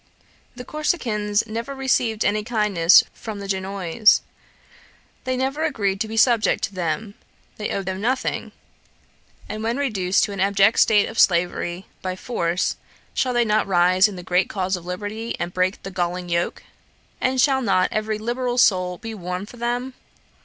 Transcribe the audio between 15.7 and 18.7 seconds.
the galling yoke? And shall not every liberal